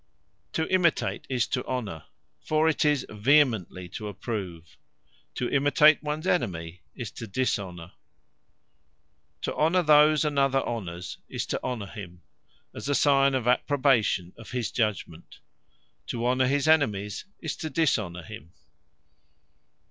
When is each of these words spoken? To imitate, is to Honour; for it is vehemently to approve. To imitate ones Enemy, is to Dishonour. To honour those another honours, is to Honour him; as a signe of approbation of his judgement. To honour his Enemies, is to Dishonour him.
To 0.53 0.67
imitate, 0.73 1.27
is 1.29 1.45
to 1.49 1.63
Honour; 1.67 2.05
for 2.43 2.67
it 2.67 2.83
is 2.83 3.05
vehemently 3.07 3.87
to 3.89 4.07
approve. 4.07 4.75
To 5.35 5.47
imitate 5.47 6.01
ones 6.01 6.25
Enemy, 6.25 6.81
is 6.95 7.11
to 7.11 7.27
Dishonour. 7.27 7.91
To 9.43 9.53
honour 9.55 9.83
those 9.83 10.25
another 10.25 10.63
honours, 10.63 11.19
is 11.29 11.45
to 11.45 11.61
Honour 11.63 11.85
him; 11.85 12.23
as 12.73 12.89
a 12.89 12.95
signe 12.95 13.35
of 13.35 13.47
approbation 13.47 14.33
of 14.39 14.49
his 14.49 14.71
judgement. 14.71 15.37
To 16.07 16.25
honour 16.25 16.47
his 16.47 16.67
Enemies, 16.67 17.25
is 17.39 17.55
to 17.57 17.69
Dishonour 17.69 18.23
him. 18.23 18.53